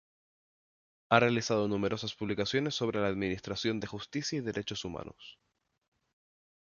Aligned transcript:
Ha 1.09 1.19
realizado 1.19 1.67
numerosas 1.67 2.15
publicaciones 2.15 2.73
sobre 2.73 2.99
la 2.99 3.05
administración 3.05 3.79
de 3.79 3.85
justicia 3.85 4.35
y 4.39 4.41
derechos 4.41 4.83
humanos. 4.83 5.37